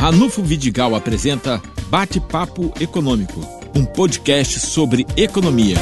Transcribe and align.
Ranulfo 0.00 0.42
Vidigal 0.42 0.94
apresenta 0.94 1.60
Bate-Papo 1.90 2.72
Econômico, 2.80 3.38
um 3.76 3.84
podcast 3.84 4.58
sobre 4.58 5.04
economia. 5.14 5.76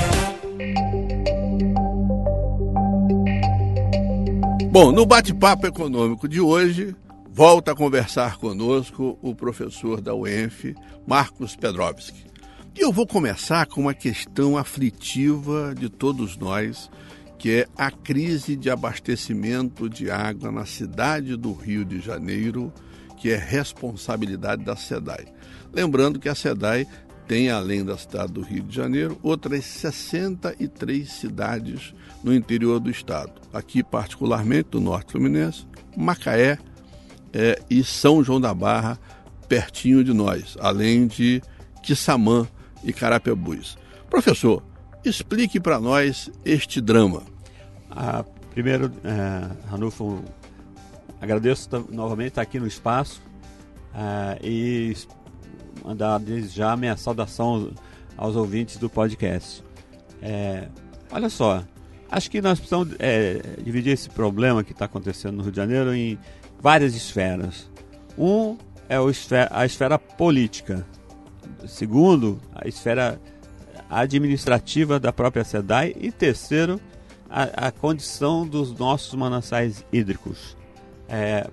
Bom, 4.72 4.90
no 4.90 5.06
Bate-Papo 5.06 5.68
Econômico 5.68 6.26
de 6.26 6.40
hoje, 6.40 6.96
volta 7.30 7.70
a 7.70 7.76
conversar 7.76 8.38
conosco 8.38 9.16
o 9.22 9.36
professor 9.36 10.00
da 10.00 10.12
UENF, 10.16 10.74
Marcos 11.06 11.54
Pedrovski. 11.54 12.26
E 12.74 12.80
eu 12.80 12.92
vou 12.92 13.06
começar 13.06 13.66
com 13.66 13.82
uma 13.82 13.94
questão 13.94 14.58
aflitiva 14.58 15.72
de 15.78 15.88
todos 15.88 16.36
nós, 16.36 16.90
que 17.38 17.52
é 17.52 17.68
a 17.76 17.88
crise 17.88 18.56
de 18.56 18.68
abastecimento 18.68 19.88
de 19.88 20.10
água 20.10 20.50
na 20.50 20.66
cidade 20.66 21.36
do 21.36 21.52
Rio 21.52 21.84
de 21.84 22.00
Janeiro, 22.00 22.72
que 23.18 23.30
é 23.30 23.36
responsabilidade 23.36 24.64
da 24.64 24.76
SEDAI. 24.76 25.26
Lembrando 25.72 26.18
que 26.18 26.28
a 26.28 26.34
SEDAI 26.34 26.86
tem, 27.26 27.50
além 27.50 27.84
da 27.84 27.96
cidade 27.98 28.32
do 28.32 28.40
Rio 28.40 28.62
de 28.62 28.74
Janeiro, 28.74 29.18
outras 29.22 29.64
63 29.66 31.12
cidades 31.12 31.94
no 32.24 32.34
interior 32.34 32.80
do 32.80 32.90
estado. 32.90 33.32
Aqui, 33.52 33.82
particularmente, 33.82 34.70
do 34.70 34.80
Norte 34.80 35.12
Fluminense, 35.12 35.66
Macaé 35.94 36.58
é, 37.32 37.60
e 37.68 37.84
São 37.84 38.24
João 38.24 38.40
da 38.40 38.54
Barra, 38.54 38.98
pertinho 39.46 40.02
de 40.02 40.14
nós, 40.14 40.56
além 40.58 41.06
de 41.06 41.42
Quissamã 41.82 42.48
e 42.82 42.92
Carapebus. 42.92 43.76
Professor, 44.08 44.62
explique 45.04 45.60
para 45.60 45.78
nós 45.78 46.30
este 46.44 46.80
drama. 46.80 47.22
Ah, 47.90 48.24
primeiro, 48.52 48.90
é, 49.04 49.70
Ranulfo, 49.70 50.22
agradeço 51.20 51.68
novamente 51.90 52.28
estar 52.28 52.42
aqui 52.42 52.58
no 52.58 52.66
espaço 52.66 53.22
é, 53.94 54.38
e 54.46 54.96
mandar 55.84 56.20
já 56.48 56.76
minha 56.76 56.96
saudação 56.96 57.72
aos 58.16 58.36
ouvintes 58.36 58.76
do 58.76 58.90
podcast. 58.90 59.64
É, 60.20 60.68
olha 61.10 61.28
só, 61.28 61.64
acho 62.10 62.30
que 62.30 62.40
nós 62.40 62.58
precisamos 62.58 62.94
é, 62.98 63.40
dividir 63.62 63.92
esse 63.92 64.10
problema 64.10 64.64
que 64.64 64.72
está 64.72 64.84
acontecendo 64.84 65.36
no 65.36 65.42
Rio 65.42 65.52
de 65.52 65.56
Janeiro 65.56 65.94
em 65.94 66.18
várias 66.60 66.94
esferas. 66.94 67.70
Um 68.16 68.56
é 68.88 68.98
esfera, 69.10 69.48
a 69.52 69.64
esfera 69.64 69.98
política. 69.98 70.84
Segundo, 71.66 72.40
a 72.54 72.66
esfera 72.66 73.20
administrativa 73.90 74.98
da 74.98 75.12
própria 75.12 75.44
SEDAI. 75.44 75.94
E 76.00 76.10
terceiro, 76.10 76.80
a, 77.28 77.68
a 77.68 77.70
condição 77.70 78.46
dos 78.46 78.72
nossos 78.72 79.14
mananciais 79.14 79.84
hídricos. 79.92 80.57
É, 81.08 81.48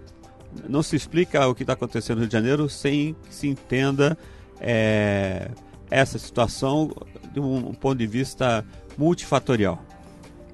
não 0.67 0.81
se 0.81 0.95
explica 0.95 1.47
o 1.47 1.55
que 1.55 1.63
está 1.63 1.73
acontecendo 1.73 2.17
no 2.17 2.21
Rio 2.21 2.29
de 2.29 2.33
Janeiro 2.33 2.69
sem 2.69 3.15
que 3.27 3.35
se 3.35 3.47
entenda 3.47 4.17
é, 4.59 5.49
essa 5.89 6.17
situação 6.17 6.91
de 7.33 7.39
um, 7.39 7.69
um, 7.69 7.73
ponto 7.73 7.97
de 7.97 8.07
vista 8.07 8.65
multifatorial. 8.97 9.83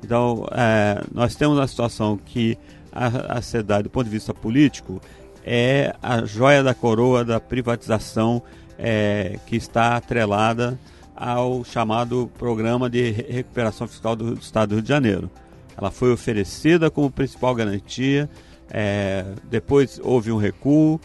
Então, 0.04 0.48
é, 0.52 1.04
nós 1.14 1.36
temos 1.36 1.58
uma 1.58 1.68
situação 1.68 2.18
que 2.18 2.58
a, 2.92 3.38
a 3.38 3.42
SEDAI, 3.42 3.84
do 3.84 3.90
ponto 3.90 4.06
de 4.06 4.12
vista 4.12 4.34
político, 4.34 5.00
é 5.44 5.96
a 6.02 6.26
joia 6.26 6.64
da 6.64 6.74
coroa 6.74 7.24
da 7.24 7.40
privatização 7.40 8.42
é, 8.78 9.40
que 9.46 9.56
está 9.56 9.96
atrelada 9.96 10.78
ao 11.16 11.64
chamado 11.64 12.32
Programa 12.38 12.90
de 12.90 13.12
Recuperação 13.12 13.88
Fiscal 13.88 14.16
do 14.16 14.34
Estado 14.34 14.70
do 14.70 14.76
Rio 14.76 14.82
de 14.82 14.90
Janeiro. 14.90 15.30
Ela 15.78 15.92
foi 15.92 16.12
oferecida 16.12 16.90
como 16.90 17.12
principal 17.12 17.54
garantia, 17.54 18.30
é, 18.72 19.26
depois 19.50 20.00
houve 20.02 20.32
um 20.32 20.38
recuo, 20.38 21.00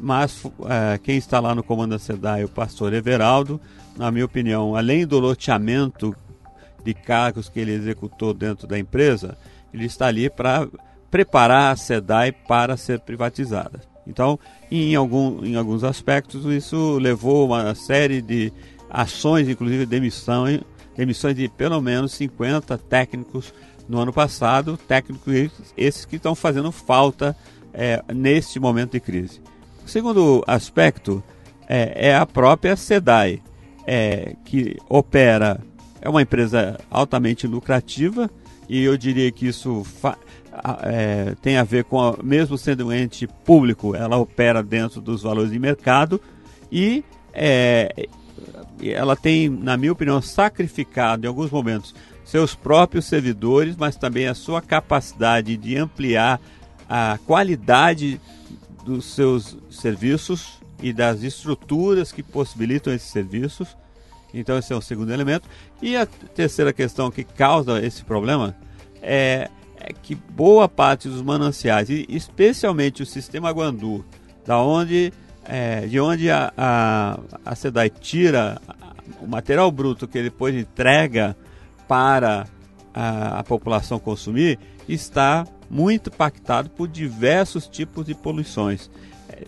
mas 0.00 0.44
é, 0.68 0.98
quem 0.98 1.16
está 1.16 1.38
lá 1.38 1.54
no 1.54 1.62
comando 1.62 1.92
da 1.92 1.98
SEDAI, 1.98 2.44
o 2.44 2.48
pastor 2.48 2.92
Everaldo, 2.92 3.60
na 3.96 4.10
minha 4.10 4.24
opinião, 4.24 4.74
além 4.74 5.06
do 5.06 5.20
loteamento 5.20 6.14
de 6.84 6.92
cargos 6.92 7.48
que 7.48 7.60
ele 7.60 7.72
executou 7.72 8.34
dentro 8.34 8.66
da 8.66 8.78
empresa, 8.78 9.38
ele 9.72 9.86
está 9.86 10.06
ali 10.06 10.28
para 10.28 10.68
preparar 11.10 11.72
a 11.72 11.76
SEDAI 11.76 12.32
para 12.32 12.76
ser 12.76 13.00
privatizada. 13.00 13.80
Então, 14.06 14.38
em, 14.70 14.94
algum, 14.94 15.44
em 15.44 15.54
alguns 15.54 15.84
aspectos, 15.84 16.44
isso 16.44 16.98
levou 16.98 17.46
uma 17.46 17.74
série 17.74 18.20
de 18.20 18.52
ações, 18.90 19.48
inclusive 19.48 19.86
demissão, 19.86 20.44
demissões 20.96 21.36
de 21.36 21.48
pelo 21.48 21.80
menos 21.80 22.12
50 22.12 22.76
técnicos 22.78 23.54
no 23.88 23.98
ano 23.98 24.12
passado, 24.12 24.76
técnicos 24.76 25.50
esses 25.76 26.04
que 26.04 26.16
estão 26.16 26.34
fazendo 26.34 26.72
falta 26.72 27.36
é, 27.72 28.02
neste 28.12 28.58
momento 28.58 28.92
de 28.92 29.00
crise. 29.00 29.40
O 29.84 29.88
segundo 29.88 30.42
aspecto 30.46 31.22
é, 31.68 32.08
é 32.10 32.16
a 32.16 32.24
própria 32.24 32.76
SEDAI, 32.76 33.42
é, 33.86 34.34
que 34.44 34.76
opera, 34.88 35.60
é 36.00 36.08
uma 36.08 36.22
empresa 36.22 36.78
altamente 36.90 37.46
lucrativa, 37.46 38.30
e 38.68 38.82
eu 38.82 38.96
diria 38.96 39.30
que 39.30 39.46
isso 39.46 39.84
é, 40.82 41.34
tem 41.42 41.56
a 41.56 41.64
ver 41.64 41.84
com, 41.84 42.00
a, 42.00 42.16
mesmo 42.22 42.56
sendo 42.56 42.86
um 42.86 42.92
ente 42.92 43.26
público, 43.26 43.94
ela 43.94 44.16
opera 44.16 44.62
dentro 44.62 45.00
dos 45.00 45.22
valores 45.22 45.50
de 45.50 45.58
mercado 45.58 46.20
e 46.70 47.04
é, 47.32 48.08
ela 48.82 49.16
tem, 49.16 49.48
na 49.48 49.76
minha 49.76 49.92
opinião, 49.92 50.20
sacrificado 50.22 51.26
em 51.26 51.28
alguns 51.28 51.50
momentos 51.50 51.94
seus 52.24 52.54
próprios 52.54 53.04
servidores, 53.04 53.76
mas 53.76 53.96
também 53.96 54.26
a 54.26 54.34
sua 54.34 54.60
capacidade 54.60 55.56
de 55.56 55.76
ampliar 55.76 56.40
a 56.88 57.18
qualidade 57.26 58.20
dos 58.84 59.04
seus 59.04 59.56
serviços 59.70 60.58
e 60.82 60.92
das 60.92 61.22
estruturas 61.22 62.12
que 62.12 62.22
possibilitam 62.22 62.92
esses 62.92 63.10
serviços. 63.10 63.76
Então, 64.32 64.58
esse 64.58 64.72
é 64.72 64.76
o 64.76 64.80
segundo 64.80 65.12
elemento. 65.12 65.48
E 65.80 65.96
a 65.96 66.06
terceira 66.06 66.72
questão 66.72 67.10
que 67.10 67.24
causa 67.24 67.84
esse 67.84 68.04
problema 68.04 68.54
é, 69.00 69.48
é 69.78 69.92
que 69.92 70.14
boa 70.14 70.68
parte 70.68 71.08
dos 71.08 71.22
mananciais, 71.22 71.88
e 71.88 72.04
especialmente 72.08 73.02
o 73.02 73.06
sistema 73.06 73.50
Guandu, 73.50 74.04
da 74.44 74.58
onde 74.58 75.12
é, 75.46 75.86
de 75.86 76.00
onde 76.00 76.30
a, 76.30 76.52
a, 76.56 77.20
a 77.44 77.54
SEDAI 77.54 77.90
tira 77.90 78.60
o 79.20 79.26
material 79.26 79.70
bruto 79.70 80.08
que 80.08 80.18
ele 80.18 80.30
depois 80.30 80.54
entrega 80.54 81.36
para 81.88 82.46
a, 82.92 83.40
a 83.40 83.44
população 83.44 83.98
consumir, 83.98 84.58
está 84.88 85.46
muito 85.70 86.10
impactado 86.10 86.70
por 86.70 86.88
diversos 86.88 87.66
tipos 87.66 88.06
de 88.06 88.14
poluições, 88.14 88.90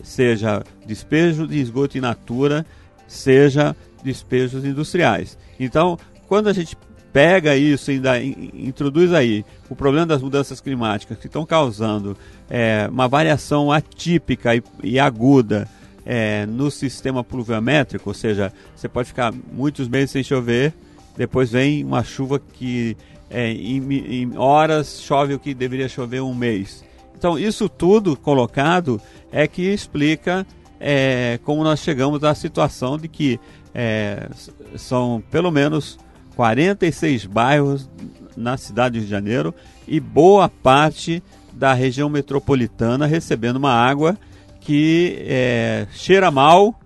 seja 0.03 0.63
despejo 0.85 1.47
de 1.47 1.59
esgoto 1.59 1.97
in 1.97 2.01
natura, 2.01 2.65
seja 3.07 3.75
despejos 4.03 4.65
industriais. 4.65 5.37
Então, 5.59 5.97
quando 6.27 6.47
a 6.47 6.53
gente 6.53 6.77
pega 7.13 7.55
isso 7.55 7.91
e 7.91 7.95
ainda 7.95 8.21
introduz 8.21 9.13
aí 9.13 9.45
o 9.69 9.75
problema 9.75 10.05
das 10.05 10.21
mudanças 10.21 10.61
climáticas 10.61 11.17
que 11.17 11.27
estão 11.27 11.45
causando 11.45 12.15
é, 12.49 12.87
uma 12.91 13.07
variação 13.07 13.71
atípica 13.71 14.55
e, 14.55 14.61
e 14.83 14.99
aguda 14.99 15.67
é, 16.05 16.45
no 16.45 16.69
sistema 16.69 17.23
pluviométrico, 17.23 18.09
ou 18.09 18.13
seja, 18.13 18.53
você 18.75 18.87
pode 18.87 19.07
ficar 19.09 19.33
muitos 19.51 19.87
meses 19.87 20.11
sem 20.11 20.23
chover, 20.23 20.73
depois 21.17 21.51
vem 21.51 21.83
uma 21.83 22.03
chuva 22.03 22.39
que 22.39 22.95
é, 23.29 23.51
em, 23.51 23.93
em, 23.93 24.37
horas 24.37 25.01
chove 25.01 25.33
o 25.33 25.39
que 25.39 25.53
deveria 25.53 25.89
chover 25.89 26.21
um 26.21 26.33
mês. 26.33 26.85
Então, 27.17 27.37
isso 27.37 27.67
tudo 27.67 28.15
colocado 28.15 29.01
é 29.31 29.47
que 29.47 29.63
explica 29.63 30.45
é, 30.79 31.39
como 31.43 31.63
nós 31.63 31.79
chegamos 31.79 32.23
à 32.23 32.35
situação 32.35 32.97
de 32.97 33.07
que 33.07 33.39
é, 33.73 34.29
são 34.75 35.23
pelo 35.31 35.51
menos 35.51 35.97
46 36.35 37.25
bairros 37.25 37.89
na 38.35 38.55
cidade 38.55 38.99
de 38.99 39.07
Janeiro 39.07 39.53
e 39.87 39.99
boa 39.99 40.47
parte 40.47 41.23
da 41.51 41.73
região 41.73 42.07
metropolitana 42.07 43.07
recebendo 43.07 43.55
uma 43.55 43.73
água 43.73 44.15
que 44.61 45.17
é, 45.21 45.87
cheira 45.91 46.29
mal 46.29 46.79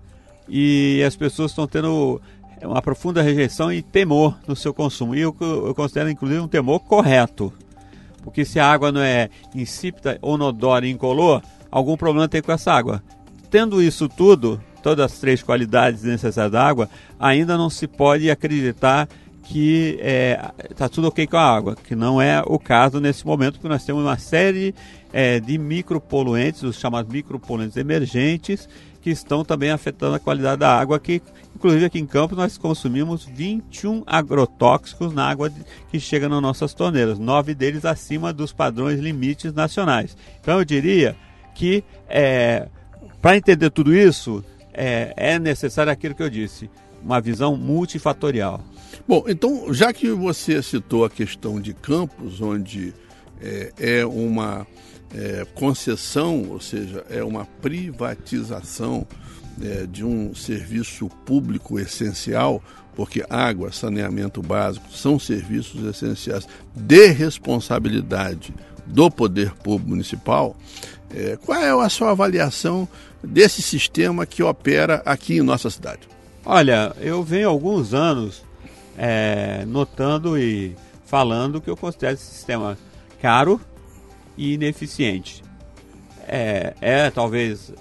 e 0.48 1.02
as 1.06 1.14
pessoas 1.14 1.50
estão 1.50 1.66
tendo 1.66 2.20
uma 2.66 2.82
profunda 2.82 3.22
rejeição 3.22 3.72
e 3.72 3.82
temor 3.82 4.38
no 4.46 4.56
seu 4.56 4.72
consumo. 4.72 5.14
E 5.14 5.20
eu, 5.20 5.34
eu 5.40 5.74
considero, 5.74 6.10
inclusive, 6.10 6.40
um 6.40 6.48
temor 6.48 6.80
correto. 6.80 7.52
Porque 8.22 8.44
se 8.44 8.60
a 8.60 8.70
água 8.70 8.92
não 8.92 9.00
é 9.00 9.28
insípida, 9.54 10.18
onodora 10.22 10.86
e 10.86 10.90
incolor, 10.90 11.42
algum 11.70 11.96
problema 11.96 12.28
tem 12.28 12.40
com 12.40 12.52
essa 12.52 12.72
água. 12.72 13.02
Tendo 13.50 13.82
isso 13.82 14.08
tudo, 14.08 14.60
todas 14.82 15.12
as 15.12 15.18
três 15.18 15.42
qualidades 15.42 16.02
necessárias 16.02 16.52
da 16.52 16.62
água, 16.62 16.88
ainda 17.18 17.56
não 17.56 17.68
se 17.68 17.86
pode 17.86 18.30
acreditar 18.30 19.08
que 19.42 19.98
está 19.98 20.54
é, 20.58 20.68
tá 20.74 20.88
tudo 20.88 21.08
ok 21.08 21.26
com 21.26 21.36
a 21.36 21.56
água, 21.56 21.76
que 21.76 21.96
não 21.96 22.22
é 22.22 22.42
o 22.46 22.58
caso 22.58 23.00
nesse 23.00 23.26
momento, 23.26 23.54
porque 23.54 23.68
nós 23.68 23.84
temos 23.84 24.02
uma 24.02 24.16
série 24.16 24.74
é, 25.12 25.40
de 25.40 25.58
micropoluentes, 25.58 26.62
os 26.62 26.78
chamados 26.78 27.12
micropoluentes 27.12 27.76
emergentes, 27.76 28.68
que 29.00 29.10
estão 29.10 29.44
também 29.44 29.70
afetando 29.70 30.14
a 30.14 30.20
qualidade 30.20 30.60
da 30.60 30.78
água, 30.78 30.98
que 30.98 31.20
inclusive 31.62 31.84
aqui 31.84 32.00
em 32.00 32.06
Campos 32.06 32.36
nós 32.36 32.58
consumimos 32.58 33.24
21 33.24 34.02
agrotóxicos 34.04 35.14
na 35.14 35.28
água 35.28 35.48
que 35.90 36.00
chega 36.00 36.28
nas 36.28 36.42
nossas 36.42 36.74
torneiras, 36.74 37.20
nove 37.20 37.54
deles 37.54 37.84
acima 37.84 38.32
dos 38.32 38.52
padrões 38.52 38.98
limites 38.98 39.52
nacionais. 39.52 40.16
Então 40.40 40.58
eu 40.58 40.64
diria 40.64 41.16
que 41.54 41.84
é, 42.08 42.68
Para 43.22 43.36
entender 43.36 43.70
tudo 43.70 43.94
isso, 43.94 44.44
é, 44.74 45.14
é 45.16 45.38
necessário 45.38 45.92
aquilo 45.92 46.16
que 46.16 46.22
eu 46.24 46.28
disse, 46.28 46.68
uma 47.00 47.20
visão 47.20 47.56
multifatorial. 47.56 48.60
Bom, 49.06 49.24
então, 49.28 49.72
já 49.72 49.92
que 49.92 50.10
você 50.10 50.60
citou 50.60 51.04
a 51.04 51.10
questão 51.10 51.60
de 51.60 51.72
campos, 51.72 52.40
onde 52.40 52.92
é, 53.40 53.72
é 53.78 54.04
uma 54.04 54.66
é, 55.14 55.46
concessão, 55.54 56.48
ou 56.50 56.60
seja, 56.60 57.04
é 57.08 57.22
uma 57.22 57.44
privatização 57.44 59.06
é, 59.60 59.86
de 59.86 60.04
um 60.04 60.34
serviço 60.34 61.08
público 61.24 61.78
essencial, 61.78 62.62
porque 62.94 63.24
água, 63.28 63.72
saneamento 63.72 64.42
básico 64.42 64.90
são 64.92 65.18
serviços 65.18 65.84
essenciais 65.84 66.46
de 66.74 67.06
responsabilidade 67.08 68.54
do 68.86 69.10
poder 69.10 69.52
público 69.54 69.90
municipal. 69.90 70.56
É, 71.14 71.36
qual 71.44 71.58
é 71.60 71.70
a 71.70 71.88
sua 71.88 72.10
avaliação 72.10 72.88
desse 73.22 73.62
sistema 73.62 74.26
que 74.26 74.42
opera 74.42 75.02
aqui 75.04 75.38
em 75.38 75.42
nossa 75.42 75.70
cidade? 75.70 76.08
Olha, 76.44 76.94
eu 77.00 77.22
venho 77.22 77.48
alguns 77.48 77.94
anos 77.94 78.42
é, 78.96 79.64
notando 79.66 80.38
e 80.38 80.74
falando 81.06 81.60
que 81.60 81.70
eu 81.70 81.76
considero 81.76 82.14
esse 82.14 82.24
sistema 82.24 82.76
caro 83.20 83.60
e 84.36 84.54
ineficiente. 84.54 85.42
É, 86.26 86.74
é 86.80 87.10
talvez 87.10 87.72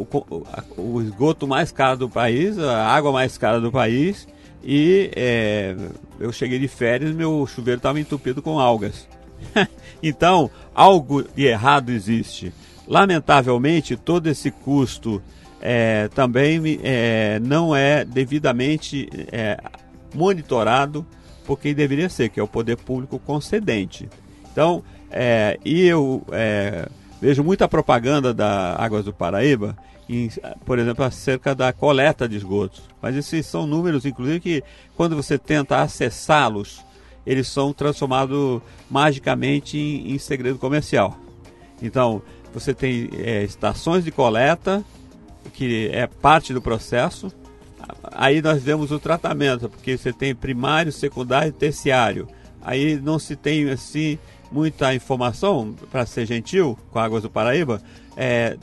o, 0.00 0.44
o, 0.76 1.02
esgoto 1.02 1.46
mais 1.46 1.70
caro 1.72 1.98
do 1.98 2.08
país, 2.08 2.58
a 2.58 2.86
água 2.86 3.12
mais 3.12 3.36
cara 3.36 3.60
do 3.60 3.70
país, 3.70 4.26
e 4.62 5.10
é, 5.14 5.76
eu 6.18 6.32
cheguei 6.32 6.58
de 6.58 6.68
férias 6.68 7.14
meu 7.14 7.46
chuveiro 7.46 7.78
estava 7.78 8.00
entupido 8.00 8.42
com 8.42 8.58
algas. 8.58 9.08
então, 10.02 10.50
algo 10.74 11.22
de 11.22 11.46
errado 11.46 11.90
existe. 11.90 12.52
Lamentavelmente, 12.86 13.96
todo 13.96 14.26
esse 14.26 14.50
custo 14.50 15.22
é, 15.60 16.08
também 16.08 16.80
é, 16.82 17.38
não 17.40 17.74
é 17.74 18.04
devidamente 18.04 19.08
é, 19.30 19.58
monitorado 20.14 21.06
por 21.44 21.58
quem 21.58 21.74
deveria 21.74 22.08
ser, 22.08 22.28
que 22.28 22.40
é 22.40 22.42
o 22.42 22.48
poder 22.48 22.76
público 22.76 23.18
concedente. 23.18 24.08
Então, 24.50 24.82
é, 25.10 25.58
e 25.64 25.84
eu 25.86 26.22
é, 26.32 26.88
vejo 27.20 27.44
muita 27.44 27.68
propaganda 27.68 28.32
da 28.32 28.76
Águas 28.76 29.04
do 29.04 29.12
Paraíba, 29.12 29.76
em, 30.08 30.28
por 30.64 30.78
exemplo, 30.78 31.04
acerca 31.04 31.54
da 31.54 31.72
coleta 31.72 32.28
de 32.28 32.36
esgotos. 32.36 32.82
Mas 33.00 33.14
esses 33.14 33.46
são 33.46 33.66
números, 33.66 34.04
inclusive, 34.04 34.40
que 34.40 34.64
quando 34.96 35.14
você 35.14 35.38
tenta 35.38 35.80
acessá-los, 35.80 36.84
eles 37.24 37.46
são 37.46 37.72
transformados 37.72 38.60
magicamente 38.90 39.78
em, 39.78 40.12
em 40.12 40.18
segredo 40.18 40.58
comercial. 40.58 41.16
Então, 41.80 42.22
você 42.52 42.74
tem 42.74 43.08
é, 43.18 43.44
estações 43.44 44.04
de 44.04 44.10
coleta, 44.10 44.84
que 45.52 45.88
é 45.92 46.06
parte 46.06 46.52
do 46.52 46.60
processo. 46.60 47.30
Aí 48.12 48.42
nós 48.42 48.62
vemos 48.62 48.90
o 48.90 48.98
tratamento, 48.98 49.68
porque 49.68 49.96
você 49.96 50.12
tem 50.12 50.34
primário, 50.34 50.90
secundário 50.90 51.50
e 51.50 51.52
terciário. 51.52 52.28
Aí 52.62 52.96
não 53.00 53.18
se 53.18 53.36
tem 53.36 53.70
assim 53.70 54.18
muita 54.50 54.94
informação, 54.94 55.74
para 55.90 56.04
ser 56.06 56.26
gentil, 56.26 56.78
com 56.90 56.98
Águas 56.98 57.22
do 57.22 57.30
Paraíba, 57.30 57.80
é, 58.16 58.56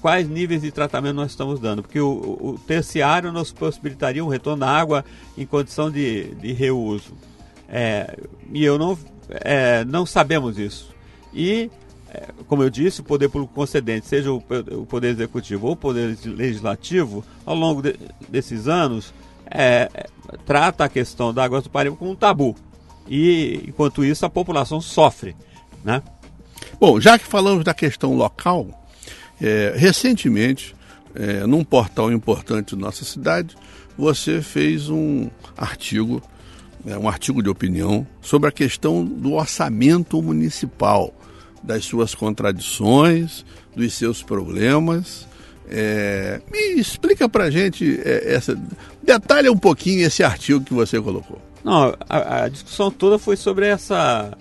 quais 0.00 0.28
níveis 0.28 0.62
de 0.62 0.70
tratamento 0.70 1.16
nós 1.16 1.30
estamos 1.30 1.60
dando. 1.60 1.82
Porque 1.82 2.00
o, 2.00 2.38
o 2.40 2.60
terciário 2.66 3.30
nos 3.32 3.52
possibilitaria 3.52 4.24
um 4.24 4.28
retorno 4.28 4.60
da 4.60 4.70
água 4.70 5.04
em 5.36 5.44
condição 5.44 5.90
de, 5.90 6.34
de 6.36 6.52
reuso. 6.52 7.12
É, 7.68 8.16
e 8.52 8.64
eu 8.64 8.78
não, 8.78 8.98
é, 9.30 9.84
não 9.84 10.06
sabemos 10.06 10.58
isso. 10.58 10.94
E, 11.34 11.70
é, 12.10 12.28
como 12.46 12.62
eu 12.62 12.70
disse, 12.70 13.02
o 13.02 13.04
poder 13.04 13.28
público 13.28 13.52
concedente, 13.54 14.06
seja 14.06 14.32
o, 14.32 14.42
o 14.72 14.86
poder 14.86 15.08
executivo 15.08 15.66
ou 15.66 15.72
o 15.74 15.76
poder 15.76 16.16
legislativo, 16.24 17.22
ao 17.44 17.54
longo 17.54 17.82
de, 17.82 17.94
desses 18.28 18.66
anos, 18.66 19.12
é, 19.50 20.08
trata 20.46 20.84
a 20.84 20.88
questão 20.88 21.32
da 21.32 21.44
água 21.44 21.60
do 21.60 21.70
Paraíba 21.70 21.96
como 21.96 22.10
um 22.10 22.16
tabu. 22.16 22.56
E, 23.08 23.64
enquanto 23.68 24.04
isso, 24.04 24.24
a 24.26 24.30
população 24.30 24.80
sofre. 24.80 25.34
Né? 25.84 26.02
Bom, 26.78 27.00
já 27.00 27.18
que 27.18 27.26
falamos 27.26 27.64
da 27.64 27.74
questão 27.74 28.14
local, 28.14 28.68
é, 29.40 29.74
recentemente, 29.76 30.74
é, 31.14 31.46
num 31.46 31.64
portal 31.64 32.12
importante 32.12 32.76
da 32.76 32.82
nossa 32.82 33.04
cidade, 33.04 33.56
você 33.96 34.42
fez 34.42 34.88
um 34.88 35.28
artigo 35.56 36.22
é, 36.86 36.96
um 36.96 37.08
artigo 37.08 37.42
de 37.42 37.48
opinião 37.48 38.06
sobre 38.20 38.48
a 38.48 38.52
questão 38.52 39.04
do 39.04 39.32
orçamento 39.32 40.22
municipal, 40.22 41.12
das 41.62 41.84
suas 41.84 42.14
contradições, 42.14 43.44
dos 43.74 43.94
seus 43.94 44.22
problemas. 44.22 45.26
É, 45.70 46.40
me 46.50 46.80
explica 46.80 47.28
para 47.28 47.50
gente 47.50 48.00
é, 48.04 48.34
essa, 48.34 48.58
um 49.52 49.58
pouquinho 49.58 50.06
esse 50.06 50.22
artigo 50.22 50.64
que 50.64 50.72
você 50.72 51.00
colocou. 51.00 51.42
Não, 51.68 51.94
a, 52.08 52.44
a 52.44 52.48
discussão 52.48 52.90
toda 52.90 53.18
foi 53.18 53.36
sobre 53.36 53.66
essa, 53.66 54.32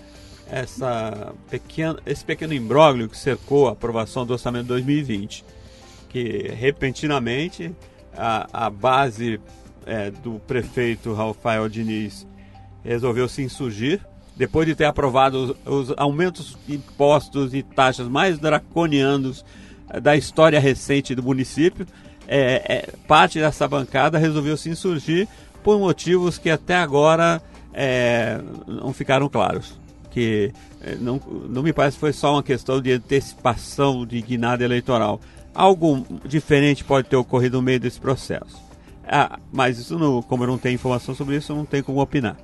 essa 0.50 1.34
pequena, 1.50 2.00
esse 2.06 2.24
pequeno 2.24 2.54
imbróglio 2.54 3.10
que 3.10 3.18
cercou 3.18 3.68
a 3.68 3.74
aprovação 3.74 4.26
do 4.26 4.32
orçamento 4.32 4.68
2020, 4.68 5.44
que 6.08 6.48
repentinamente 6.58 7.76
a, 8.16 8.68
a 8.68 8.70
base 8.70 9.42
é, 9.86 10.10
do 10.10 10.40
prefeito 10.48 11.14
Rafael 11.14 11.68
Diniz 11.68 12.26
resolveu 12.82 13.28
se 13.28 13.42
insurgir, 13.42 14.00
depois 14.38 14.66
de 14.66 14.74
ter 14.74 14.86
aprovado 14.86 15.58
os, 15.66 15.90
os 15.90 15.98
aumentos 15.98 16.58
de 16.66 16.76
impostos 16.76 17.54
e 17.54 17.62
taxas 17.62 18.08
mais 18.08 18.40
draconianos 18.40 19.44
é, 19.90 20.00
da 20.00 20.16
história 20.16 20.62
recente 20.62 21.14
do 21.14 21.22
município, 21.22 21.86
é, 22.26 22.62
é, 22.68 22.90
parte 23.06 23.38
dessa 23.38 23.68
bancada 23.68 24.18
resolveu 24.18 24.56
se 24.56 24.70
insurgir 24.70 25.28
por 25.68 25.78
motivos 25.78 26.38
que 26.38 26.50
até 26.50 26.76
agora 26.76 27.42
é, 27.74 28.40
não 28.66 28.94
ficaram 28.94 29.28
claros. 29.28 29.78
Que 30.10 30.54
é, 30.80 30.96
não, 30.96 31.20
não 31.50 31.62
me 31.62 31.74
parece 31.74 31.98
que 31.98 32.00
foi 32.00 32.14
só 32.14 32.36
uma 32.36 32.42
questão 32.42 32.82
de 32.82 32.94
antecipação 32.94 34.06
de 34.06 34.22
guinada 34.22 34.64
eleitoral. 34.64 35.20
Algo 35.54 36.08
diferente 36.24 36.86
pode 36.86 37.10
ter 37.10 37.18
ocorrido 37.18 37.58
no 37.58 37.64
meio 37.64 37.82
desse 37.82 38.00
processo. 38.00 38.56
Ah, 39.06 39.38
mas 39.52 39.78
isso 39.78 40.00
não, 40.00 40.22
como 40.22 40.46
eu 40.46 40.48
não 40.48 40.58
tenho 40.58 40.76
informação 40.76 41.14
sobre 41.14 41.36
isso, 41.36 41.52
eu 41.52 41.58
não 41.58 41.66
tenho 41.66 41.84
como 41.84 42.00
opinar. 42.00 42.38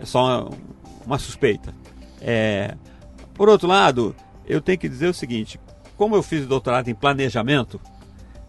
É 0.00 0.06
só 0.06 0.24
uma, 0.24 0.50
uma 1.04 1.18
suspeita. 1.18 1.74
É, 2.18 2.74
por 3.34 3.50
outro 3.50 3.68
lado, 3.68 4.16
eu 4.46 4.62
tenho 4.62 4.78
que 4.78 4.88
dizer 4.88 5.08
o 5.08 5.12
seguinte: 5.12 5.60
como 5.98 6.16
eu 6.16 6.22
fiz 6.22 6.46
doutorado 6.46 6.88
em 6.88 6.94
planejamento, 6.94 7.78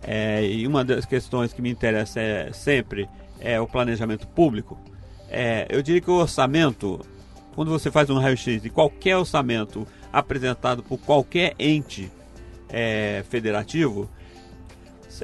é, 0.01 0.41
e 0.45 0.65
uma 0.65 0.85
das 0.85 1.03
questões 1.03 1.51
que 1.51 1.61
me 1.61 1.69
interessa 1.69 2.21
é 2.21 2.53
sempre 2.53 3.09
é 3.39 3.59
o 3.59 3.67
planejamento 3.67 4.27
público, 4.27 4.79
é, 5.29 5.65
eu 5.69 5.81
diria 5.81 6.01
que 6.01 6.09
o 6.09 6.15
orçamento, 6.15 6.99
quando 7.55 7.69
você 7.69 7.91
faz 7.91 8.09
um 8.09 8.19
raio-x 8.19 8.61
de 8.61 8.69
qualquer 8.69 9.17
orçamento 9.17 9.87
apresentado 10.11 10.83
por 10.83 10.97
qualquer 10.99 11.55
ente 11.59 12.11
é, 12.69 13.23
federativo, 13.29 14.09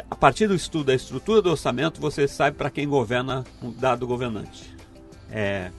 a 0.09 0.15
partir 0.15 0.47
do 0.47 0.55
estudo 0.55 0.85
da 0.85 0.95
estrutura 0.95 1.41
do 1.41 1.49
orçamento, 1.49 1.99
você 1.99 2.27
sabe 2.27 2.57
para 2.57 2.69
quem 2.69 2.87
governa 2.87 3.43
um 3.61 3.71
dado 3.71 4.07
governante. 4.07 4.75
É, 5.29 5.71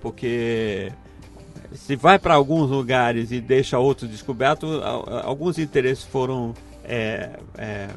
porque 0.00 0.92
se 1.72 1.96
vai 1.96 2.18
para 2.18 2.34
alguns 2.34 2.70
lugares 2.70 3.30
e 3.30 3.40
deixa 3.40 3.78
outros 3.78 4.10
descobertos, 4.10 4.80
alguns 5.24 5.58
interesses 5.58 6.04
foram 6.04 6.54
é, 6.84 7.38
é, 7.56 7.88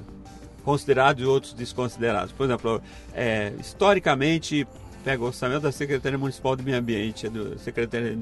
considerados 0.63 1.23
e 1.23 1.25
outros 1.25 1.53
desconsiderados. 1.53 2.31
Por 2.31 2.45
exemplo, 2.45 2.81
é, 3.13 3.53
historicamente, 3.59 4.67
pega 5.03 5.23
o 5.23 5.27
orçamento 5.27 5.61
da 5.61 5.71
Secretaria 5.71 6.17
Municipal 6.17 6.55
de 6.55 6.63
Meio 6.63 6.77
Ambiente, 6.77 7.27
do 7.29 7.57
Secretaria 7.59 8.17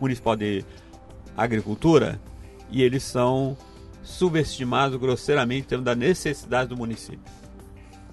Municipal 0.00 0.36
de 0.36 0.64
Agricultura, 1.36 2.20
e 2.70 2.82
eles 2.82 3.02
são 3.02 3.56
subestimados 4.02 4.98
grosseiramente 4.98 5.66
em 5.66 5.68
termos 5.68 5.84
da 5.84 5.94
necessidade 5.94 6.68
do 6.68 6.76
município. 6.76 7.20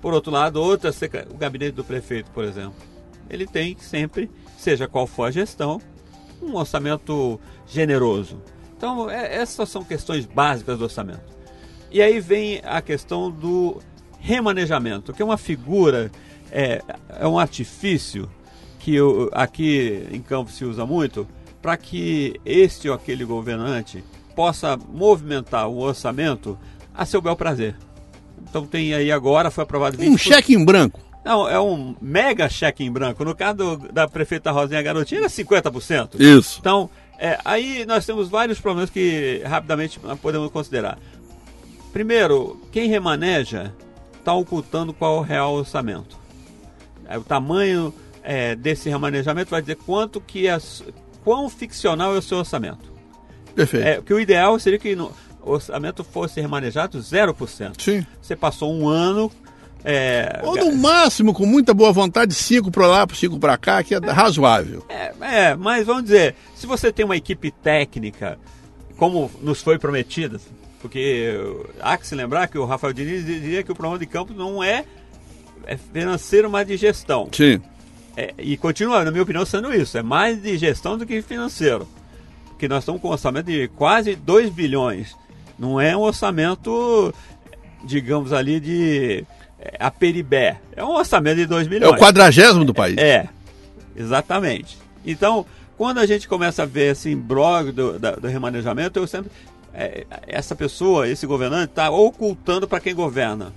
Por 0.02 0.14
outro 0.14 0.32
lado, 0.32 0.62
outra, 0.62 0.92
o 1.30 1.38
gabinete 1.38 1.74
do 1.74 1.84
prefeito, 1.84 2.32
por 2.32 2.44
exemplo, 2.44 2.76
ele 3.30 3.46
tem 3.46 3.78
sempre, 3.78 4.30
seja 4.58 4.88
qual 4.88 5.06
for 5.06 5.26
a 5.26 5.32
gestão, 5.32 5.82
um 6.42 6.56
orçamento 6.56 7.40
generoso. 7.68 8.42
Então, 8.78 9.10
é, 9.10 9.36
essas 9.36 9.68
são 9.70 9.84
questões 9.84 10.26
básicas 10.26 10.78
do 10.78 10.86
orçamento. 10.86 11.39
E 11.92 12.02
aí 12.02 12.20
vem 12.20 12.62
a 12.64 12.82
questão 12.82 13.32
do 13.32 13.82
remanejamento, 14.20 15.14
que 15.14 15.22
é 15.22 15.26
uma 15.26 15.38
figura, 15.38 16.12
é, 16.52 16.82
é 17.18 17.28
um 17.28 17.40
artifício 17.40 18.30
que 18.80 18.96
eu, 18.96 19.30
aqui 19.34 20.08
em 20.12 20.22
Campos 20.22 20.56
se 20.56 20.66
usa 20.66 20.86
muito 20.86 21.28
para 21.62 21.76
que 21.76 22.40
este 22.46 22.88
ou 22.88 22.96
aquele 22.96 23.26
governante 23.26 24.04
possa 24.36 24.78
movimentar 24.78 25.68
o 25.68 25.80
orçamento 25.80 26.58
a 26.94 27.06
seu 27.06 27.22
bel 27.22 27.36
prazer. 27.36 27.76
Então 28.42 28.66
tem 28.66 28.94
aí 28.94 29.12
agora, 29.12 29.52
foi 29.52 29.64
aprovado... 29.64 29.98
20%. 29.98 30.10
Um 30.10 30.18
cheque 30.18 30.54
em 30.54 30.64
branco. 30.64 31.00
Não, 31.26 31.48
é 31.48 31.60
um 31.60 31.96
mega 32.02 32.48
cheque 32.50 32.84
em 32.84 32.92
branco. 32.92 33.26
No 33.26 33.36
caso 33.36 33.58
do, 33.58 33.78
da 33.92 34.08
prefeita 34.08 34.52
Rosinha 34.52 34.82
Garotinha, 34.82 35.22
era 35.22 35.30
50%. 35.30 36.20
Isso. 36.20 36.58
Então, 36.60 36.90
é, 37.18 37.38
aí 37.44 37.86
nós 37.86 38.06
temos 38.06 38.30
vários 38.30 38.60
problemas 38.60 38.90
que 38.90 39.42
rapidamente 39.46 40.00
podemos 40.22 40.50
considerar. 40.52 40.98
Primeiro, 41.92 42.60
quem 42.72 42.88
remaneja 42.88 43.74
está 44.18 44.34
ocultando 44.34 44.94
qual 44.94 45.18
é 45.18 45.20
o 45.20 45.22
real 45.22 45.54
orçamento. 45.56 46.18
É, 47.08 47.18
o 47.18 47.24
tamanho 47.24 47.94
é, 48.22 48.56
desse 48.56 48.90
remanejamento 48.90 49.50
vai 49.50 49.62
dizer 49.62 49.76
quanto 49.78 50.22
que 50.22 50.48
é, 50.48 50.58
quão 51.24 51.50
ficcional 51.50 52.14
é 52.16 52.20
o 52.20 52.22
seu 52.22 52.38
orçamento. 52.38 52.92
Perfeito. 53.56 53.88
É, 53.88 54.02
que 54.02 54.14
o 54.14 54.20
ideal 54.20 54.60
seria 54.60 54.78
que 54.78 54.96
no, 54.96 55.12
o 55.42 55.52
orçamento 55.52 56.04
fosse 56.04 56.40
remanejado 56.40 57.00
0%. 57.00 57.82
Sim. 57.82 58.06
Você 58.22 58.36
passou 58.36 58.74
um 58.74 58.88
ano. 58.88 59.32
É, 59.84 60.42
Ou 60.44 60.58
no 60.58 60.76
máximo, 60.76 61.34
com 61.34 61.46
muita 61.46 61.74
boa 61.74 61.92
vontade, 61.92 62.34
5 62.34 62.70
para 62.70 62.86
lá, 62.86 63.08
5 63.12 63.40
para 63.40 63.58
cá, 63.58 63.82
que 63.82 63.96
é, 63.96 63.98
é 63.98 64.12
razoável. 64.12 64.86
É, 64.90 65.14
é, 65.22 65.56
mas 65.56 65.86
vamos 65.86 66.04
dizer, 66.04 66.36
se 66.54 66.68
você 66.68 66.92
tem 66.92 67.06
uma 67.06 67.16
equipe 67.16 67.50
técnica, 67.50 68.38
como 68.98 69.32
nos 69.42 69.62
foi 69.62 69.80
prometido, 69.80 70.40
porque 70.82 71.36
há 71.80 71.98
que 71.98 72.08
se 72.08 72.16
lembrar 72.16 72.48
que 72.48 72.58
o 72.58 72.66
Rafael 72.66 72.94
Diniz 72.94 73.26
dizia 73.26 73.64
que 73.64 73.72
o 73.72 73.76
programa 73.76 74.00
de 74.00 74.06
campo 74.06 74.34
não 74.34 74.64
é, 74.64 74.86
é 75.66 75.78
financeiro, 75.78 76.50
mas 76.50 76.68
de 76.68 76.78
gestão. 76.78 77.28
Sim. 77.32 77.62
É, 78.16 78.34
e 78.38 78.58
continua, 78.58 79.04
na 79.04 79.12
minha 79.12 79.24
opinião, 79.24 79.46
sendo 79.46 79.74
isso. 79.74 79.98
É 79.98 80.04
mais 80.04 80.42
de 80.42 80.58
gestão 80.58 80.98
do 80.98 81.06
que 81.06 81.22
financeiro. 81.22 81.88
Porque 82.48 82.68
nós 82.68 82.80
estamos 82.80 83.02
com 83.02 83.08
um 83.08 83.12
orçamento 83.12 83.46
de 83.46 83.68
quase 83.70 84.16
2 84.16 84.50
bilhões. 84.50 85.16
Não 85.58 85.80
é 85.80 85.96
um 85.96 86.02
orçamento, 86.02 87.14
digamos 87.84 88.34
ali, 88.34 88.60
de 88.60 89.26
é, 89.60 89.78
aperibé. 89.80 90.60
É 90.76 90.84
um 90.84 90.92
orçamento 90.92 91.38
de 91.38 91.46
2 91.46 91.68
bilhões. 91.68 91.94
É 91.94 91.96
o 91.96 92.00
quadragésimo 92.00 92.66
do 92.66 92.74
país. 92.74 92.98
É, 92.98 93.28
exatamente. 93.96 94.78
Então, 95.06 95.46
quando 95.78 96.00
a 96.00 96.06
gente 96.06 96.28
começa 96.28 96.64
a 96.64 96.66
ver 96.66 96.92
esse 96.92 97.10
imbróglio 97.10 97.72
do, 97.72 98.00
do, 98.00 98.22
do 98.22 98.28
remanejamento, 98.28 99.00
eu 99.00 99.08
sempre. 99.08 99.32
É, 99.74 100.06
essa 100.28 100.56
pessoa, 100.56 101.08
esse 101.08 101.26
governante, 101.26 101.72
está 101.72 101.90
ocultando 101.90 102.68
para 102.68 102.80
quem 102.80 102.96
governa. 102.96 103.54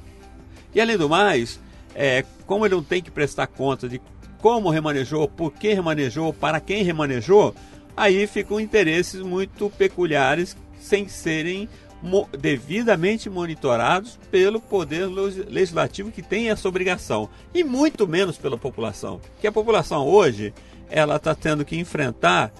E 0.74 0.80
além 0.80 0.96
do 0.96 1.08
mais, 1.08 1.60
é, 1.94 2.24
como 2.46 2.66
ele 2.66 2.74
não 2.74 2.82
tem 2.82 3.02
que 3.02 3.10
prestar 3.10 3.46
conta 3.46 3.88
de 3.88 4.00
como 4.40 4.70
remanejou, 4.70 5.28
por 5.28 5.52
que 5.52 5.72
remanejou, 5.72 6.32
para 6.32 6.60
quem 6.60 6.82
remanejou, 6.82 7.54
aí 7.96 8.26
ficam 8.26 8.58
interesses 8.58 9.20
muito 9.20 9.70
peculiares 9.70 10.56
sem 10.80 11.06
serem 11.08 11.68
mo 12.02 12.28
devidamente 12.36 13.30
monitorados 13.30 14.18
pelo 14.30 14.60
poder 14.60 15.06
legislativo 15.06 16.10
que 16.10 16.20
tem 16.20 16.50
essa 16.50 16.68
obrigação 16.68 17.28
e 17.54 17.62
muito 17.62 18.08
menos 18.08 18.36
pela 18.36 18.58
população, 18.58 19.20
que 19.40 19.46
a 19.46 19.52
população 19.52 20.04
hoje 20.04 20.52
ela 20.90 21.16
está 21.16 21.34
tendo 21.34 21.64
que 21.64 21.78
enfrentar 21.78 22.52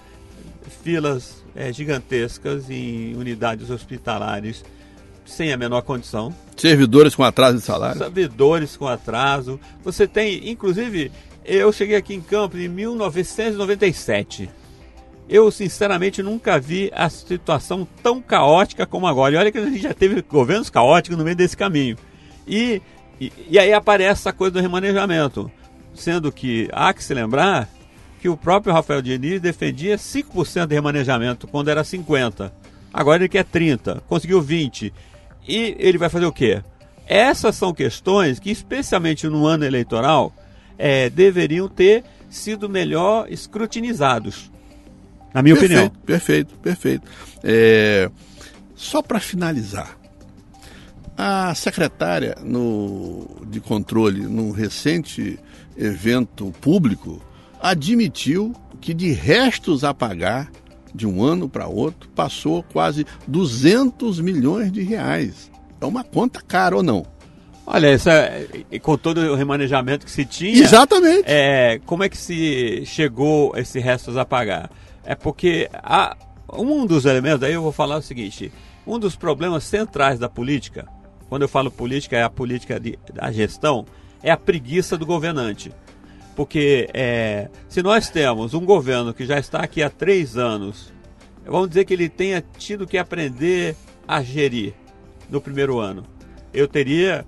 filas 0.69 1.43
é, 1.55 1.71
gigantescas 1.71 2.69
em 2.69 3.15
unidades 3.15 3.69
hospitalares 3.69 4.63
sem 5.25 5.53
a 5.53 5.57
menor 5.57 5.81
condição. 5.81 6.33
Servidores 6.57 7.15
com 7.15 7.23
atraso 7.23 7.57
de 7.57 7.63
salário. 7.63 7.97
Servidores 7.97 8.77
com 8.77 8.87
atraso. 8.87 9.59
Você 9.83 10.07
tem, 10.07 10.49
inclusive, 10.49 11.11
eu 11.45 11.71
cheguei 11.71 11.95
aqui 11.95 12.13
em 12.13 12.21
Campos 12.21 12.59
em 12.59 12.67
1997. 12.67 14.49
Eu, 15.29 15.49
sinceramente, 15.49 16.21
nunca 16.21 16.59
vi 16.59 16.91
a 16.93 17.09
situação 17.09 17.87
tão 18.01 18.21
caótica 18.21 18.85
como 18.85 19.07
agora. 19.07 19.33
E 19.33 19.37
olha 19.37 19.51
que 19.51 19.57
a 19.57 19.65
gente 19.65 19.81
já 19.81 19.93
teve 19.93 20.21
governos 20.21 20.69
caóticos 20.69 21.17
no 21.17 21.23
meio 21.23 21.35
desse 21.35 21.55
caminho. 21.55 21.97
E, 22.45 22.81
e, 23.19 23.31
e 23.49 23.57
aí 23.57 23.73
aparece 23.73 24.21
essa 24.21 24.33
coisa 24.33 24.53
do 24.53 24.61
remanejamento. 24.61 25.49
Sendo 25.93 26.31
que 26.31 26.67
há 26.73 26.93
que 26.93 27.03
se 27.03 27.13
lembrar 27.13 27.69
que 28.23 28.29
o 28.29 28.37
próprio 28.37 28.73
Rafael 28.73 29.01
Diniz 29.01 29.41
defendia 29.41 29.97
5% 29.97 30.65
de 30.65 30.73
remanejamento 30.73 31.45
quando 31.45 31.67
era 31.67 31.83
50%. 31.83 32.49
Agora 32.93 33.21
ele 33.21 33.27
quer 33.27 33.43
30%, 33.43 33.99
conseguiu 34.07 34.41
20%. 34.41 34.93
E 35.45 35.75
ele 35.77 35.97
vai 35.97 36.07
fazer 36.07 36.25
o 36.25 36.31
quê? 36.31 36.63
Essas 37.05 37.53
são 37.57 37.73
questões 37.73 38.39
que, 38.39 38.49
especialmente 38.49 39.27
no 39.27 39.45
ano 39.45 39.65
eleitoral, 39.65 40.33
é, 40.77 41.09
deveriam 41.09 41.67
ter 41.67 42.05
sido 42.29 42.69
melhor 42.69 43.27
escrutinizados. 43.29 44.49
Na 45.33 45.41
minha 45.41 45.55
perfeito, 45.55 45.73
opinião. 45.73 46.05
Perfeito, 46.05 46.55
perfeito. 46.59 47.05
É, 47.43 48.09
só 48.73 49.01
para 49.01 49.19
finalizar, 49.19 49.97
a 51.17 51.53
secretária 51.53 52.37
no, 52.41 53.27
de 53.47 53.59
controle, 53.59 54.21
num 54.21 54.51
recente 54.51 55.37
evento 55.75 56.53
público, 56.61 57.21
admitiu 57.63 58.53
que 58.81 58.93
de 58.93 59.13
restos 59.13 59.85
a 59.85 59.93
pagar 59.93 60.51
de 60.93 61.07
um 61.07 61.23
ano 61.23 61.47
para 61.47 61.65
outro 61.65 62.09
passou 62.09 62.61
quase 62.61 63.05
200 63.25 64.19
milhões 64.19 64.69
de 64.69 64.83
reais. 64.83 65.49
É 65.79 65.85
uma 65.85 66.03
conta 66.03 66.41
cara 66.41 66.75
ou 66.75 66.83
não? 66.83 67.05
Olha, 67.65 67.87
essa, 67.87 68.29
com 68.81 68.97
todo 68.97 69.19
o 69.19 69.35
remanejamento 69.35 70.05
que 70.05 70.11
se 70.11 70.25
tinha. 70.25 70.61
Exatamente. 70.61 71.23
É, 71.25 71.79
como 71.85 72.03
é 72.03 72.09
que 72.09 72.17
se 72.17 72.83
chegou 72.85 73.53
esse 73.55 73.79
restos 73.79 74.17
a 74.17 74.25
pagar? 74.25 74.69
É 75.05 75.15
porque 75.15 75.69
há, 75.73 76.17
um 76.51 76.85
dos 76.85 77.05
elementos, 77.05 77.43
aí 77.43 77.53
eu 77.53 77.61
vou 77.61 77.71
falar 77.71 77.97
o 77.97 78.01
seguinte: 78.01 78.51
um 78.85 78.99
dos 78.99 79.15
problemas 79.15 79.63
centrais 79.63 80.19
da 80.19 80.27
política, 80.27 80.85
quando 81.29 81.43
eu 81.43 81.47
falo 81.47 81.71
política, 81.71 82.17
é 82.17 82.23
a 82.23 82.29
política 82.29 82.77
de, 82.77 82.99
da 83.13 83.31
gestão, 83.31 83.85
é 84.21 84.29
a 84.29 84.37
preguiça 84.37 84.97
do 84.97 85.05
governante. 85.05 85.71
Porque 86.35 86.89
é, 86.93 87.49
se 87.69 87.83
nós 87.83 88.09
temos 88.09 88.53
um 88.53 88.65
governo 88.65 89.13
que 89.13 89.25
já 89.25 89.37
está 89.37 89.59
aqui 89.59 89.83
há 89.83 89.89
três 89.89 90.37
anos, 90.37 90.91
vamos 91.45 91.69
dizer 91.69 91.85
que 91.85 91.93
ele 91.93 92.09
tenha 92.09 92.43
tido 92.57 92.87
que 92.87 92.97
aprender 92.97 93.75
a 94.07 94.21
gerir 94.23 94.73
no 95.29 95.39
primeiro 95.39 95.79
ano. 95.79 96.03
Eu 96.53 96.67
teria 96.67 97.25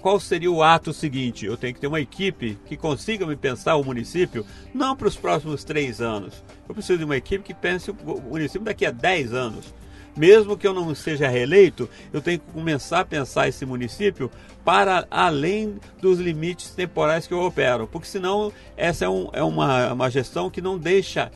qual 0.00 0.20
seria 0.20 0.50
o 0.50 0.62
ato 0.62 0.92
seguinte? 0.92 1.44
Eu 1.44 1.56
tenho 1.56 1.74
que 1.74 1.80
ter 1.80 1.86
uma 1.86 2.00
equipe 2.00 2.56
que 2.66 2.76
consiga 2.76 3.26
me 3.26 3.36
pensar 3.36 3.76
o 3.76 3.84
município 3.84 4.46
não 4.72 4.94
para 4.96 5.08
os 5.08 5.16
próximos 5.16 5.64
três 5.64 6.00
anos. 6.00 6.42
Eu 6.68 6.74
preciso 6.74 6.98
de 6.98 7.04
uma 7.04 7.16
equipe 7.16 7.42
que 7.42 7.54
pense 7.54 7.90
o 7.90 7.94
município 8.22 8.64
daqui 8.64 8.86
a 8.86 8.90
dez 8.90 9.32
anos. 9.32 9.74
Mesmo 10.18 10.56
que 10.56 10.66
eu 10.66 10.74
não 10.74 10.94
seja 10.94 11.28
reeleito, 11.28 11.88
eu 12.12 12.20
tenho 12.20 12.40
que 12.40 12.52
começar 12.52 13.00
a 13.00 13.04
pensar 13.04 13.48
esse 13.48 13.64
município 13.64 14.30
para 14.64 15.06
além 15.10 15.76
dos 16.02 16.18
limites 16.18 16.70
temporais 16.70 17.26
que 17.26 17.32
eu 17.32 17.40
opero. 17.40 17.86
Porque 17.86 18.08
senão 18.08 18.52
essa 18.76 19.04
é, 19.04 19.08
um, 19.08 19.30
é 19.32 19.42
uma, 19.42 19.92
uma 19.92 20.10
gestão 20.10 20.50
que 20.50 20.60
não 20.60 20.76
deixa 20.76 21.30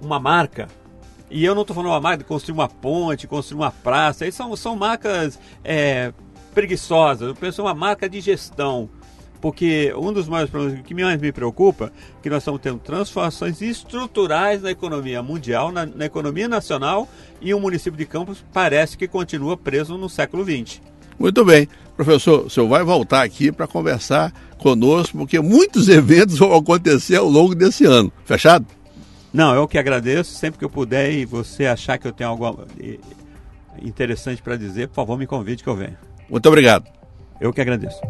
uma 0.00 0.20
marca 0.20 0.68
e 1.30 1.44
eu 1.44 1.54
não 1.54 1.62
estou 1.62 1.74
falando 1.74 1.90
uma 1.90 2.00
marca 2.00 2.18
de 2.18 2.24
construir 2.24 2.54
uma 2.54 2.68
ponte, 2.68 3.26
construir 3.26 3.58
uma 3.58 3.70
praça. 3.70 4.24
Aí 4.24 4.32
são, 4.32 4.54
são 4.56 4.74
marcas 4.74 5.38
é, 5.62 6.12
preguiçosa, 6.54 7.26
eu 7.26 7.34
penso 7.34 7.62
uma 7.62 7.74
marca 7.74 8.08
de 8.08 8.20
gestão. 8.20 8.88
Porque 9.40 9.92
um 9.96 10.12
dos 10.12 10.28
maiores 10.28 10.50
problemas 10.50 10.80
que 10.84 10.94
mais 10.94 11.20
me 11.20 11.32
preocupa 11.32 11.92
é 12.18 12.22
que 12.22 12.30
nós 12.30 12.42
estamos 12.42 12.60
tendo 12.60 12.78
transformações 12.78 13.62
estruturais 13.62 14.62
na 14.62 14.70
economia 14.70 15.22
mundial, 15.22 15.70
na, 15.70 15.86
na 15.86 16.06
economia 16.06 16.48
nacional, 16.48 17.08
e 17.40 17.54
o 17.54 17.60
município 17.60 17.96
de 17.96 18.04
Campos 18.04 18.44
parece 18.52 18.96
que 18.96 19.06
continua 19.06 19.56
preso 19.56 19.96
no 19.96 20.08
século 20.08 20.44
XX. 20.44 20.80
Muito 21.18 21.44
bem. 21.44 21.68
Professor, 21.96 22.46
o 22.46 22.50
senhor 22.50 22.68
vai 22.68 22.84
voltar 22.84 23.22
aqui 23.22 23.50
para 23.50 23.66
conversar 23.66 24.32
conosco, 24.56 25.18
porque 25.18 25.40
muitos 25.40 25.88
eventos 25.90 26.38
vão 26.38 26.54
acontecer 26.54 27.16
ao 27.16 27.28
longo 27.28 27.54
desse 27.54 27.84
ano. 27.84 28.12
Fechado? 28.24 28.66
Não, 29.32 29.54
eu 29.54 29.68
que 29.68 29.78
agradeço. 29.78 30.34
Sempre 30.34 30.58
que 30.58 30.64
eu 30.64 30.70
puder 30.70 31.12
e 31.12 31.24
você 31.24 31.66
achar 31.66 31.98
que 31.98 32.06
eu 32.06 32.12
tenho 32.12 32.30
algo 32.30 32.64
interessante 33.82 34.42
para 34.42 34.56
dizer, 34.56 34.88
por 34.88 34.94
favor, 34.94 35.18
me 35.18 35.26
convide 35.26 35.62
que 35.62 35.68
eu 35.68 35.76
venho. 35.76 35.96
Muito 36.28 36.46
obrigado. 36.46 36.86
Eu 37.40 37.52
que 37.52 37.60
agradeço. 37.60 38.00